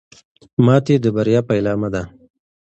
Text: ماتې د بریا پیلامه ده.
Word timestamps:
ماتې 0.65 0.95
د 1.03 1.05
بریا 1.15 1.41
پیلامه 1.49 1.87
ده. 1.93 2.03